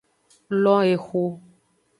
Lo 0.63 0.73
exo. 0.87 1.23